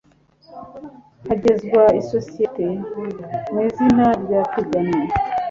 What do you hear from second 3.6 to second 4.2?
izina